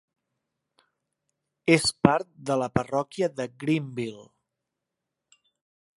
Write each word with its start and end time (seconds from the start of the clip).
És 1.75 1.85
part 2.07 2.31
de 2.51 2.57
la 2.63 2.71
parròquia 2.79 3.31
de 3.41 3.49
Greenville. 3.65 4.27